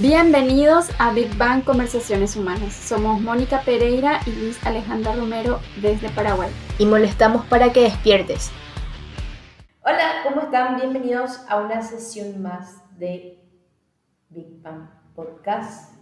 [0.00, 2.72] Bienvenidos a Big Bang Conversaciones Humanas.
[2.72, 6.50] Somos Mónica Pereira y Luis Alejandra Romero desde Paraguay.
[6.78, 8.50] Y molestamos para que despiertes.
[9.84, 10.76] Hola, ¿cómo están?
[10.76, 13.38] Bienvenidos a una sesión más de
[14.30, 15.94] Big Bang Podcast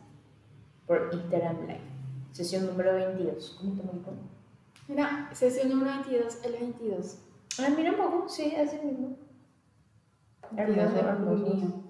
[0.87, 1.81] por Instagram Live.
[2.31, 3.57] Sesión número 22.
[3.61, 4.11] ¿Cómo te Mónica?
[4.87, 7.19] Mira, sesión número 22, el 22.
[7.59, 9.17] Ah, mira un poco, sí, así mismo.
[10.57, 11.47] Hermoso, Hermoso, hermoso.
[11.47, 11.85] hermoso.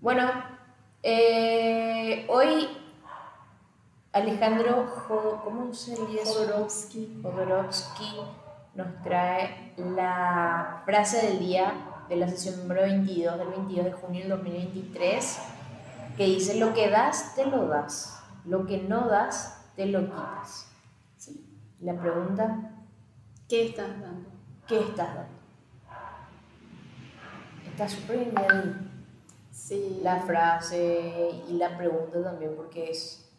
[0.00, 0.53] Bueno,
[1.04, 2.66] eh, hoy
[4.12, 5.96] Alejandro Jodo, ¿cómo se?
[5.96, 7.20] Jodorowsky.
[7.22, 8.20] Jodorowsky
[8.74, 14.20] nos trae la frase del día de la sesión número 22 del 22 de junio
[14.20, 15.38] del 2023
[16.16, 20.70] que dice lo que das te lo das, lo que no das te lo quitas.
[21.16, 21.46] Sí.
[21.80, 22.70] La pregunta,
[23.48, 24.30] ¿Qué estás dando?
[24.66, 25.34] ¿qué estás dando?
[27.66, 28.93] Está súper Sí.
[30.04, 33.32] La frase y la pregunta también porque es,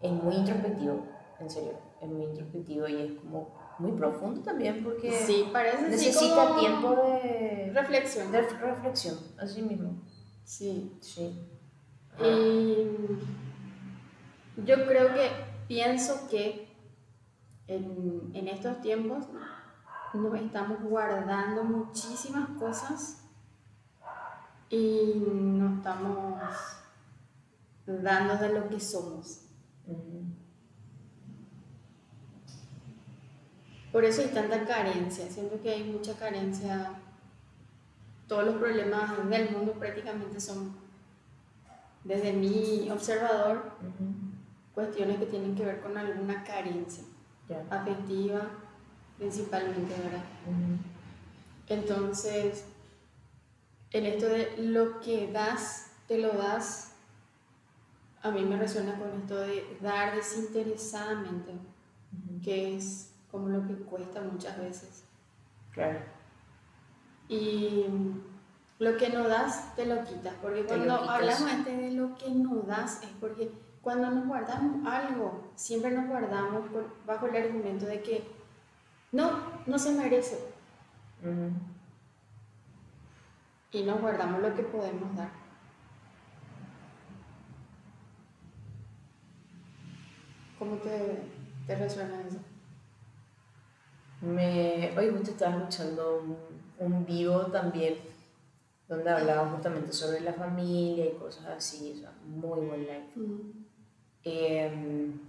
[0.00, 1.06] es muy introspectivo,
[1.38, 1.72] en serio,
[2.02, 6.90] es muy introspectivo y es como muy profundo también porque Sí, parece necesita como tiempo
[7.22, 8.32] de, Reflexión.
[8.32, 10.02] de reflexión, así mismo.
[10.44, 10.96] Sí.
[11.00, 11.46] Sí.
[12.22, 12.88] Y
[14.66, 15.30] yo creo que
[15.68, 16.68] pienso que
[17.68, 19.26] en, en estos tiempos
[20.12, 23.29] nos estamos guardando muchísimas cosas
[24.70, 26.40] y no estamos
[27.86, 29.42] dando de lo que somos.
[33.92, 35.28] Por eso hay tanta carencia.
[35.28, 36.94] Siento que hay mucha carencia.
[38.28, 40.76] Todos los problemas del mundo prácticamente son,
[42.04, 43.72] desde mi observador,
[44.72, 47.02] cuestiones que tienen que ver con alguna carencia
[47.68, 48.42] afectiva,
[49.18, 50.22] principalmente, ¿verdad?
[51.66, 52.64] Entonces,
[53.92, 56.92] en esto de lo que das, te lo das,
[58.22, 61.52] a mí me resuena con esto de dar desinteresadamente,
[62.42, 65.04] que es como lo que cuesta muchas veces.
[65.72, 66.00] Claro.
[67.28, 67.84] Y
[68.78, 70.34] lo que no das, te lo quitas.
[70.42, 74.86] Porque Te cuando hablamos este de lo que no das, es porque cuando nos guardamos
[74.86, 78.28] algo, siempre nos guardamos por- bajo el argumento de que
[79.12, 79.30] no,
[79.66, 80.38] no se merece.
[81.22, 81.50] Ujú.
[83.72, 85.30] Y nos guardamos lo que podemos dar.
[90.58, 91.22] ¿Cómo te,
[91.66, 92.38] te resuena eso?
[94.20, 96.36] Me, hoy justo estaba escuchando un,
[96.78, 97.96] un vivo también
[98.90, 103.06] donde hablaba justamente sobre la familia y cosas así, o sea, muy buen live.
[104.24, 105.20] Em,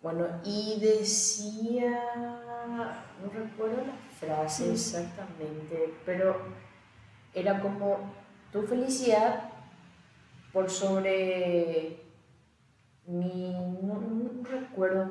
[0.00, 2.00] bueno, y decía,
[3.20, 4.72] no recuerdo la frase Mm.
[4.72, 6.36] exactamente, pero
[7.34, 8.14] era como
[8.52, 9.50] tu felicidad
[10.52, 12.00] por sobre
[13.06, 15.10] mi, no, no recuerdo,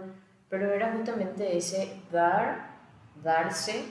[0.49, 2.69] pero era justamente ese dar,
[3.23, 3.85] darse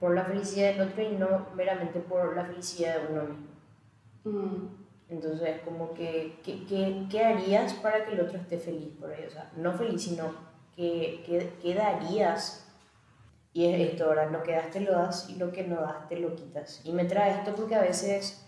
[0.00, 3.48] por la felicidad del otro y no meramente por la felicidad de uno mismo.
[4.24, 4.68] Mm,
[5.08, 9.24] Entonces, como que, ¿qué, qué, qué harías para que el otro esté feliz por ahí?
[9.26, 10.32] O sea, no feliz, sino
[10.76, 12.67] que, que, ¿qué darías?
[13.58, 16.08] Y es esto, ahora lo que das te lo das y lo que no das
[16.08, 16.80] te lo quitas.
[16.84, 18.46] Y me trae esto porque a veces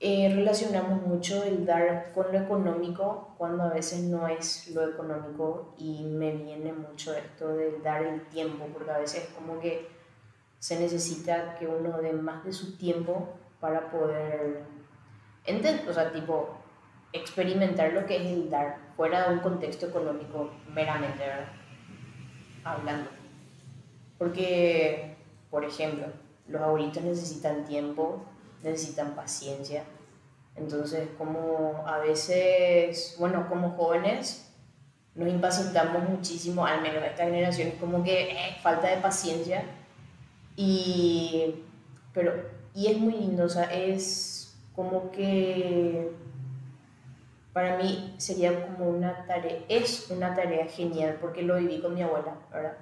[0.00, 3.06] eh, relacionamos mucho el dar con lo económico
[3.38, 8.22] cuando a veces no es lo económico y me viene mucho esto del dar el
[8.28, 9.86] tiempo, porque a veces como que
[10.58, 13.28] se necesita que uno dé más de su tiempo
[13.60, 14.64] para poder
[15.46, 16.56] Enten- o sea, tipo,
[17.12, 21.48] experimentar lo que es el dar fuera de un contexto económico meramente, ¿verdad?
[22.64, 23.10] Hablando.
[24.24, 25.16] Porque,
[25.50, 26.06] por ejemplo,
[26.48, 28.24] los abuelitos necesitan tiempo,
[28.62, 29.84] necesitan paciencia.
[30.56, 34.50] Entonces, como a veces, bueno, como jóvenes,
[35.14, 39.62] nos impacientamos muchísimo, al menos esta generación, es como que eh, falta de paciencia.
[40.56, 41.56] Y,
[42.14, 42.32] pero,
[42.74, 46.12] y es muy lindo, o sea, es como que
[47.52, 52.02] para mí sería como una tarea, es una tarea genial porque lo viví con mi
[52.02, 52.78] abuela, ¿verdad?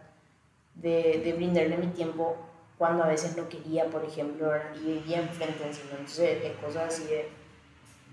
[0.75, 2.37] De, de brindarle mi tiempo
[2.79, 4.75] cuando a veces no quería, por ejemplo, ¿verdad?
[4.75, 5.63] y vivía enfrente.
[5.65, 7.29] Entonces, es cosas así de,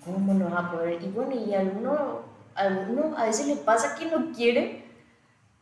[0.04, 1.02] ¿cómo nos va a poder?
[1.02, 2.22] Y bueno, y a alguno,
[2.54, 4.84] a alguno a veces le pasa que no quiere,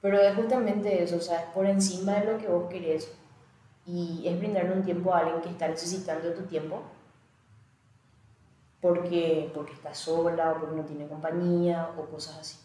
[0.01, 3.11] pero es justamente eso, o sea, es por encima de lo que vos querés.
[3.85, 6.81] Y es brindarle un tiempo a alguien que está necesitando tu tiempo
[8.81, 12.57] porque, porque está sola o porque no tiene compañía o cosas así.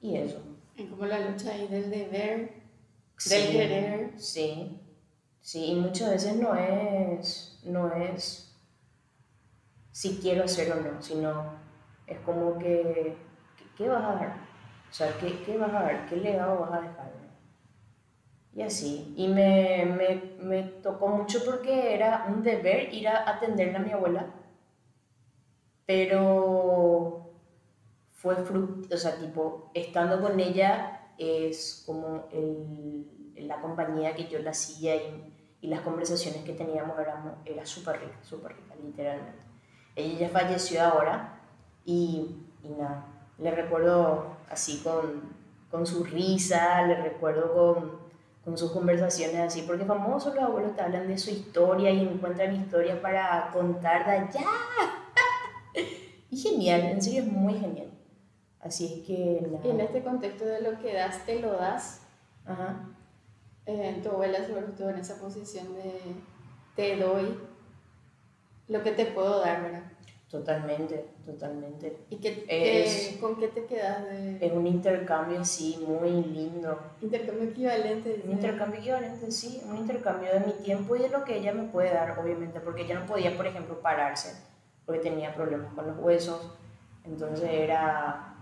[0.00, 0.40] Y eso.
[0.76, 2.57] Es como la lucha ahí del deber,
[3.18, 4.12] Sí, del querer.
[4.16, 4.80] Sí,
[5.40, 8.56] sí, y muchas veces no es, no es
[9.92, 11.52] si quiero hacer o no, sino
[12.06, 13.16] es como que,
[13.76, 14.36] ¿qué vas a dar?
[14.90, 16.06] O sea, ¿qué, qué vas a dar?
[16.08, 17.18] ¿Qué legado vas a dejar?
[18.54, 19.14] Y así.
[19.16, 23.92] Y me, me, me, tocó mucho porque era un deber ir a atenderle a mi
[23.92, 24.26] abuela.
[25.86, 27.30] Pero
[28.10, 32.47] fue fruto, o sea, tipo, estando con ella es como el,
[33.58, 38.00] la compañía que yo la hacía y, y las conversaciones que teníamos eran, era súper
[38.00, 39.42] rica, súper rica, literalmente.
[39.96, 41.40] Ella ya falleció ahora
[41.84, 43.04] y, y nada,
[43.38, 45.34] le recuerdo así con,
[45.70, 48.08] con su risa, le recuerdo con
[48.48, 52.56] con sus conversaciones así, porque famosos los abuelos te hablan de su historia y encuentran
[52.56, 54.46] historias para contar de allá.
[56.30, 57.90] y genial, en serio es muy genial.
[58.58, 59.46] Así es que...
[59.64, 62.00] Y en este contexto de lo que das, te lo das.
[62.46, 62.88] Ajá.
[63.70, 66.00] Eh, tu abuela sobre estuvo en esa posición de
[66.74, 67.38] te doy
[68.66, 69.82] lo que te puedo dar, ¿verdad?
[70.30, 71.98] Totalmente, totalmente.
[72.08, 74.38] ¿Y qué, con qué te quedas de...?
[74.46, 76.78] Es un intercambio, sí, muy lindo.
[77.02, 78.22] Intercambio equivalente.
[78.24, 79.62] Un intercambio equivalente, sí.
[79.68, 82.60] Un intercambio de mi tiempo y de lo que ella me puede dar, obviamente.
[82.60, 84.34] Porque ella no podía, por ejemplo, pararse,
[84.86, 86.40] porque tenía problemas con los huesos.
[87.04, 88.34] Entonces era,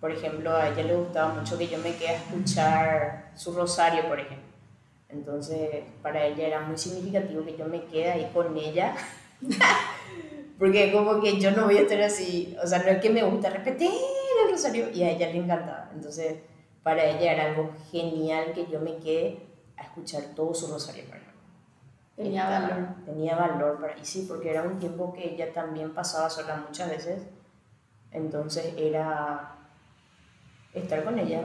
[0.00, 4.08] por ejemplo, a ella le gustaba mucho que yo me quede a escuchar su rosario,
[4.08, 4.52] por ejemplo.
[5.12, 8.94] Entonces, para ella era muy significativo que yo me quede ahí con ella.
[10.58, 13.22] Porque como que yo no voy a estar así, o sea, no es que me
[13.22, 13.90] gusta repetir
[14.44, 15.90] el rosario y a ella le encantaba.
[15.94, 16.36] Entonces,
[16.82, 19.40] para ella era algo genial que yo me quede
[19.76, 21.22] a escuchar todo su rosario para
[22.16, 22.88] Tenía valor.
[23.04, 26.90] Tenía valor para y sí, porque era un tiempo que ella también pasaba sola muchas
[26.90, 27.22] veces.
[28.10, 29.56] Entonces era
[30.74, 31.42] estar con ella.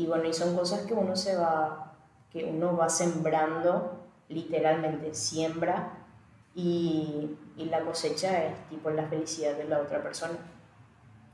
[0.00, 1.92] Y bueno, y son cosas que uno se va,
[2.32, 4.00] que uno va sembrando,
[4.30, 5.92] literalmente siembra
[6.54, 10.38] y, y, la cosecha es tipo la felicidad de la otra persona.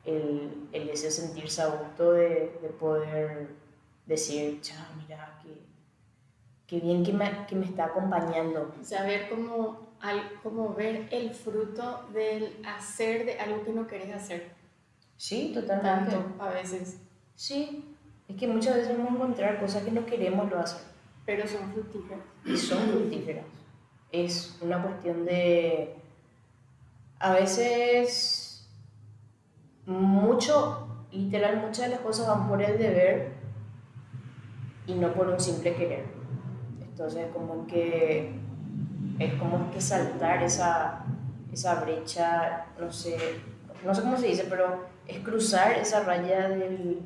[0.05, 3.51] El, el ese sentirse a gusto de, de poder
[4.05, 5.63] decir, chao, mira, qué,
[6.67, 8.75] qué bien que me, que me está acompañando.
[8.83, 14.51] Saber cómo, al, cómo ver el fruto del hacer de algo que no querés hacer.
[15.17, 16.11] Sí, totalmente.
[16.11, 16.99] Tanto, a veces.
[17.37, 17.95] Sí,
[18.28, 20.82] es que muchas veces vamos a encontrar cosas que no queremos lo hacer.
[21.25, 22.20] Pero son fructíferas.
[22.44, 23.44] Y son fructíferas
[24.12, 25.94] es una cuestión de,
[27.19, 28.67] a veces,
[29.84, 33.32] mucho, literal, muchas de las cosas van por el deber
[34.87, 36.05] y no por un simple querer.
[36.81, 38.32] Entonces, como que
[39.19, 41.05] es como que saltar esa,
[41.52, 43.17] esa brecha, no sé,
[43.84, 47.00] no sé cómo se dice, pero es cruzar esa raya del,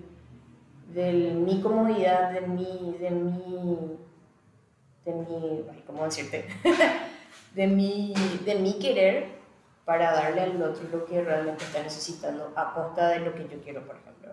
[0.95, 3.99] del mi comodidad, de mi, de mi
[5.05, 6.47] de mi, ¿cómo decirte?
[7.55, 8.15] de, mi,
[8.45, 9.41] de mi querer
[9.85, 13.61] para darle al otro lo que realmente está necesitando a costa de lo que yo
[13.63, 14.33] quiero, por ejemplo.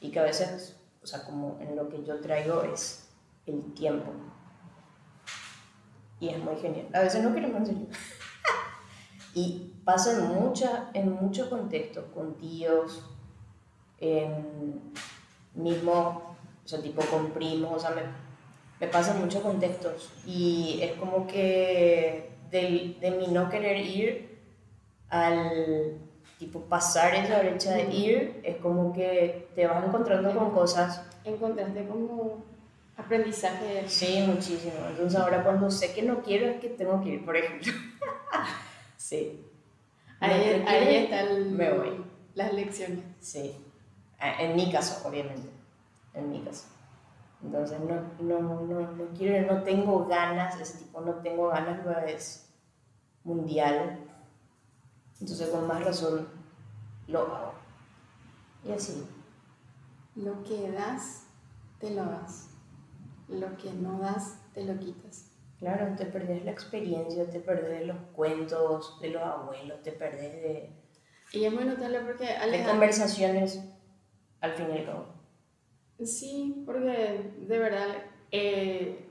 [0.00, 3.08] Y que a veces, o sea, como en lo que yo traigo es
[3.46, 4.12] el tiempo.
[6.18, 6.88] Y es muy genial.
[6.94, 7.88] A veces no queremos en
[9.34, 13.04] y pasa en, mucha, en muchos contextos, con tíos,
[13.98, 14.92] en
[15.56, 18.02] mismo, o sea, tipo con primos, o sea, me,
[18.80, 24.38] me pasa en muchos contextos y es como que de, de mi no querer ir
[25.08, 25.98] al
[26.38, 31.02] tipo pasar esa brecha de ir, es como que te vas encontrando con cosas.
[31.24, 32.44] Encontraste como
[32.96, 33.84] aprendizaje.
[33.88, 34.74] Sí, muchísimo.
[34.90, 37.72] Entonces ahora cuando sé que no quiero es que tengo que ir, por ejemplo.
[38.96, 39.42] sí.
[40.20, 42.04] Ahí, ahí están me voy.
[42.34, 43.04] las lecciones.
[43.20, 43.54] Sí.
[44.20, 45.50] En mi caso, obviamente.
[46.14, 46.66] En mi caso.
[47.42, 51.98] Entonces no, no, no, no quiero, no tengo ganas, ese tipo no tengo ganas, lo
[51.98, 52.48] es
[53.24, 53.98] mundial.
[55.20, 56.28] Entonces con más razón
[57.08, 57.54] lo hago.
[58.64, 59.06] Y así.
[60.14, 61.26] Lo que das,
[61.78, 62.48] te lo das.
[63.28, 65.30] Lo que no das, te lo quitas.
[65.58, 70.70] Claro, te perdés la experiencia, te perdés los cuentos de los abuelos, te perdés de...
[71.32, 73.60] Y es muy notable porque De conversaciones,
[74.40, 75.06] al fin y al cabo.
[76.04, 77.88] Sí, porque de verdad,
[78.30, 79.08] eh,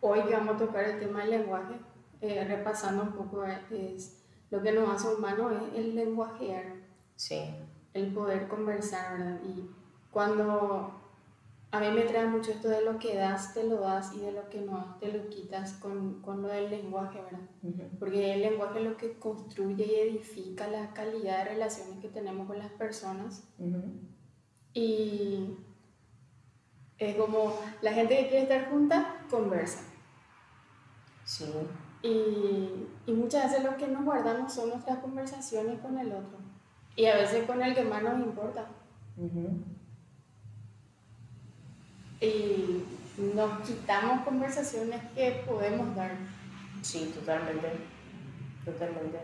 [0.00, 1.74] hoy que vamos a tocar el tema del lenguaje,
[2.20, 6.74] eh, repasando un poco, es lo que nos hace humanos es el lenguajear.
[7.14, 7.54] Sí.
[7.94, 9.40] El poder conversar, ¿verdad?
[9.44, 9.70] Y
[10.10, 10.99] cuando
[11.72, 14.32] a mí me trae mucho esto de lo que das, te lo das y de
[14.32, 17.88] lo que no te lo quitas con, con lo del lenguaje, ¿verdad?
[17.98, 22.48] Porque el lenguaje es lo que construye y edifica la calidad de relaciones que tenemos
[22.48, 23.44] con las personas.
[24.74, 25.56] Y
[26.98, 29.80] es como la gente que quiere estar junta, conversa.
[31.24, 31.44] Sí.
[32.02, 36.38] Y, y muchas veces lo que nos guardamos son nuestras conversaciones con el otro.
[36.96, 38.66] Y a veces con el que más nos importa.
[42.20, 42.84] Y
[43.34, 46.12] nos quitamos conversaciones que podemos dar.
[46.82, 47.72] Sí, totalmente.
[48.64, 49.18] Totalmente.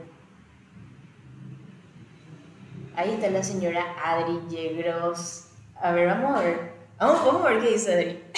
[2.95, 5.49] Ahí está la señora Adri Yegros.
[5.81, 6.73] A ver, vamos a ver.
[6.99, 8.23] Vamos, vamos a ver qué dice Adri.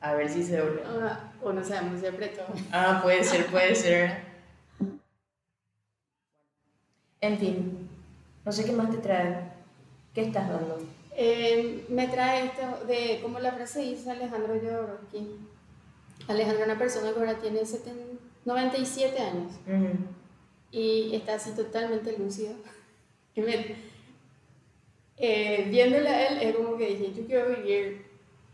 [0.00, 0.82] A ver si se ve.
[0.84, 2.42] Ah, o no sabemos si apretó.
[2.72, 4.31] Ah, puede ser, puede ser.
[7.22, 7.88] En fin,
[8.44, 9.52] no sé qué más te trae.
[10.12, 10.78] ¿Qué estás dando?
[11.14, 15.38] Eh, me trae esto de, como la frase dice Alejandro Jodorowsky.
[16.26, 17.60] Alejandro es una persona que ahora tiene
[18.44, 19.52] 97 años
[20.72, 22.54] y está así totalmente lúcido.
[23.34, 23.64] Y me,
[25.16, 28.04] eh, viéndole a él, es como que dije, yo quiero vivir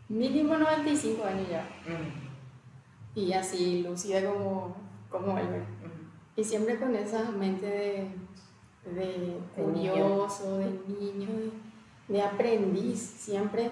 [0.07, 1.67] mínimo 95 años ya.
[3.13, 4.73] Y así, lúcida como,
[5.09, 5.47] como él.
[6.37, 8.07] Y siempre con esa mente de
[8.85, 11.29] de curioso, de niño,
[12.07, 13.71] de, aprendiz, siempre.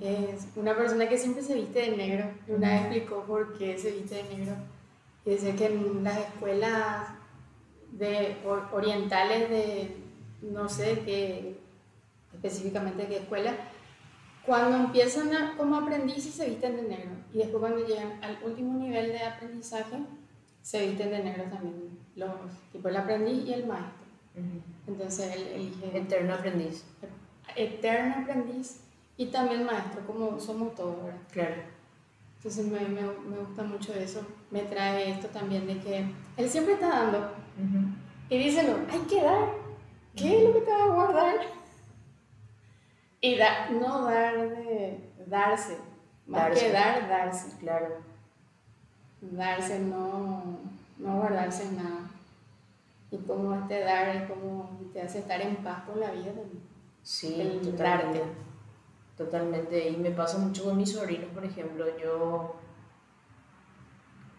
[0.00, 2.30] Es una persona que siempre se viste de negro.
[2.46, 4.54] Una vez explicó por qué se viste de negro.
[5.24, 7.08] Y dice que en las escuelas
[7.92, 8.36] de,
[8.72, 9.96] orientales de
[10.42, 11.58] no sé qué,
[12.32, 13.52] específicamente qué escuela,
[14.46, 17.10] cuando empiezan como aprendices se visten de negro.
[17.32, 19.98] Y después cuando llegan al último nivel de aprendizaje,
[20.62, 21.98] se visten de negro también.
[22.16, 22.30] Los,
[22.72, 24.07] tipo el aprendiz y el maestro.
[24.86, 25.98] Entonces él elige...
[25.98, 26.84] Eterno aprendiz.
[27.56, 28.80] Eterno aprendiz
[29.16, 31.20] y también maestro, como somos todos, ¿verdad?
[31.32, 31.54] Claro.
[32.36, 34.24] Entonces me, me, me, gusta mucho eso.
[34.50, 37.32] Me trae esto también de que él siempre está dando.
[38.30, 39.48] Y díselo, hay que dar.
[40.14, 41.34] ¿Qué es lo que te va a guardar?
[43.20, 45.78] Y da, no dar de darse.
[46.26, 47.58] Más que dar, darse.
[47.58, 47.96] Claro.
[49.20, 50.58] Darse, no,
[50.98, 52.08] no guardarse nada
[53.10, 56.32] y cómo este dar es como te hace estar en paz con la vida.
[57.02, 58.22] Sí, totalmente.
[59.16, 59.88] Totalmente.
[59.88, 61.86] Y me pasa mucho con mis sobrinos, por ejemplo.
[61.98, 62.54] Yo,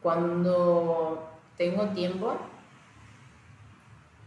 [0.02, 2.38] cuando tengo tiempo,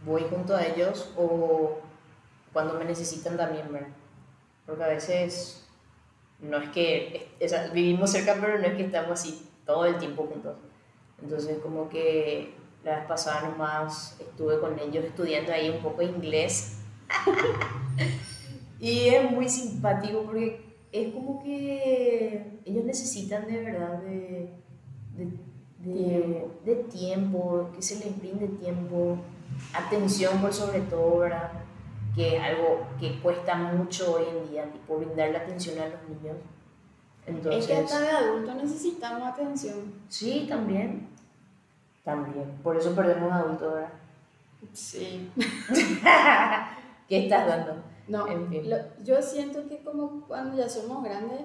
[0.05, 1.79] voy junto a ellos o
[2.51, 3.87] cuando me necesitan también, ¿verdad?
[4.65, 5.67] Porque a veces
[6.39, 7.29] no es que
[7.73, 10.57] vivimos cerca, pero no es que estamos así todo el tiempo juntos.
[11.21, 16.79] Entonces, como que la vez pasada nomás estuve con ellos estudiando ahí un poco inglés.
[18.79, 24.49] y es muy simpático porque es como que ellos necesitan de verdad de,
[25.79, 29.17] de, de, tiempo, que se les brinde tiempo,
[29.73, 31.51] atención por sobre todo, ¿verdad?
[32.15, 36.37] Que es algo que cuesta mucho hoy en día, tipo brindarle atención a los niños.
[37.25, 39.93] Entonces, es que hasta de adultos necesitamos atención.
[40.09, 41.12] Sí, también.
[42.03, 42.59] También.
[42.61, 43.91] Por eso perdemos adultos ahora.
[44.73, 45.31] Sí.
[47.07, 47.83] ¿Qué estás dando?
[48.07, 48.63] No, en fin.
[49.03, 51.41] yo siento que como cuando ya somos grandes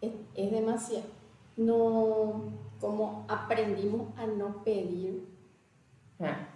[0.00, 1.04] es, es demasiado.
[1.56, 5.26] No, como aprendimos a no pedir.
[6.20, 6.48] Ah.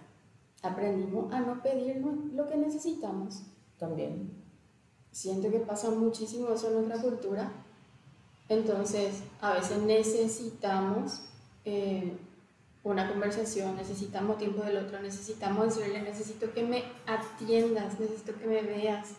[0.61, 2.03] Aprendimos a no pedir
[2.33, 3.43] lo que necesitamos.
[3.77, 4.31] También.
[5.11, 7.51] Siento que pasa muchísimo eso en nuestra cultura.
[8.47, 11.23] Entonces, a veces necesitamos
[11.65, 12.17] eh,
[12.83, 18.61] una conversación, necesitamos tiempo del otro, necesitamos decirle, necesito que me atiendas, necesito que me
[18.61, 19.15] veas.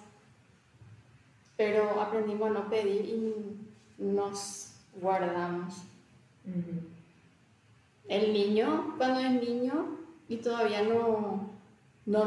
[1.57, 5.75] Pero aprendimos a no pedir y nos guardamos.
[8.09, 9.99] El niño, cuando es niño
[10.29, 11.51] y todavía no,
[12.07, 12.25] no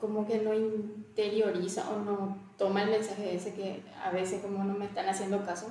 [0.00, 4.74] como que no interioriza o no toma el mensaje ese que a veces como no
[4.74, 5.68] me están haciendo caso,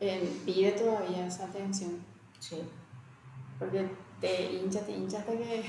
[0.00, 1.92] eh, pide todavía esa atención.
[2.40, 2.58] Sí
[3.64, 3.88] porque
[4.20, 5.64] te hincha, te hincha hasta que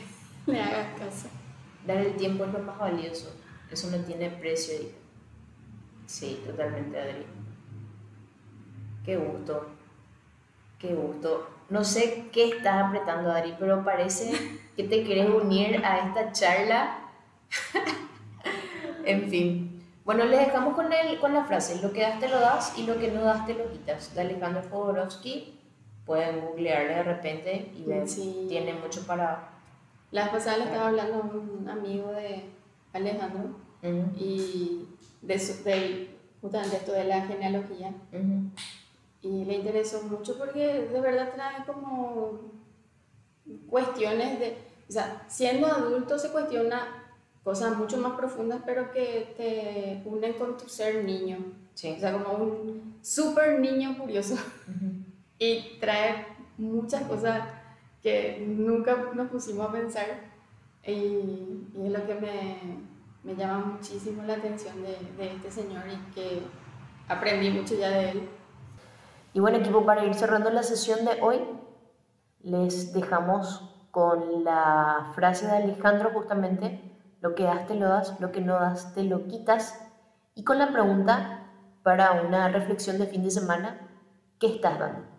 [0.47, 1.27] le hagas caso.
[1.85, 3.33] Dar el tiempo es lo más valioso,
[3.71, 4.75] eso no tiene precio.
[6.05, 7.25] Sí, totalmente, Adri.
[9.03, 9.67] Qué gusto,
[10.79, 11.49] qué gusto.
[11.69, 16.99] No sé qué estás apretando, Adri, pero parece que te quieres unir a esta charla.
[19.05, 19.83] en fin.
[20.03, 22.83] Bueno, les dejamos con, el, con la frase, lo que das te lo das y
[22.83, 25.54] lo que no das te lo quitas, de Alejandro Jodorowsky
[26.05, 29.49] pueden googlearle de repente y ver si tiene mucho para...
[30.11, 32.43] La pasada le estaba hablando a un amigo de
[32.93, 33.55] Alejandro
[34.17, 34.87] y
[35.21, 36.09] de, de,
[36.41, 37.93] justamente esto de la genealogía
[39.25, 42.41] y le interesó mucho porque de verdad trae como
[43.67, 44.57] cuestiones de...
[44.87, 47.05] O sea, siendo adulto se cuestiona
[47.43, 51.39] cosas mucho más profundas, pero que te unen con tu ser niño.
[51.73, 51.95] Sí.
[51.97, 54.35] O sea, como un súper niño curioso.
[55.39, 56.27] Y trae
[56.57, 57.41] muchas cosas
[58.01, 60.05] que nunca nos pusimos a pensar.
[60.85, 60.91] Y,
[61.73, 62.57] y es lo que me,
[63.23, 66.41] me, llama muchísimo la atención de, de este señor y que
[67.07, 68.29] aprendí mucho ya de él.
[69.33, 71.41] Y bueno, equipo, para ir cerrando la sesión de hoy,
[72.41, 76.79] les dejamos con la frase de Alejandro justamente,
[77.21, 79.81] lo que das te lo das, lo que no das te lo quitas,
[80.35, 81.47] y con la pregunta
[81.81, 83.87] para una reflexión de fin de semana,
[84.37, 85.14] ¿qué estás dando?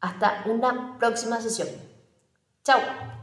[0.00, 1.68] Hasta una próxima sesión.
[2.64, 3.15] Chao.